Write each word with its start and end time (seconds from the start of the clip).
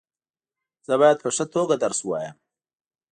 زه 0.87 0.93
باید 1.01 1.17
په 1.23 1.29
ښه 1.35 1.45
توګه 1.53 1.75
درس 1.83 1.99
وایم. 2.05 2.35